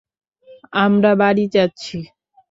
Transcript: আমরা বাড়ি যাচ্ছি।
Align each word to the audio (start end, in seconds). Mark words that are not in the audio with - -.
আমরা 0.77 1.11
বাড়ি 1.15 1.45
যাচ্ছি। 1.55 1.97